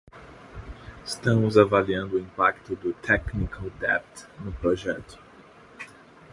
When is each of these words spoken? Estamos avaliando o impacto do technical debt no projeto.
Estamos 1.05 1.59
avaliando 1.59 2.15
o 2.15 2.19
impacto 2.19 2.75
do 2.75 2.91
technical 2.91 3.69
debt 3.79 4.27
no 4.43 4.51
projeto. 4.53 5.19